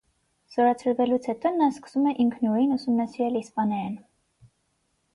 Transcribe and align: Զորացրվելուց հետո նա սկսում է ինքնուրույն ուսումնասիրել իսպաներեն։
Զորացրվելուց 0.53 1.27
հետո 1.33 1.51
նա 1.59 1.69
սկսում 1.75 2.09
է 2.13 2.15
ինքնուրույն 2.25 2.75
ուսումնասիրել 2.79 3.41
իսպաներեն։ 3.45 3.99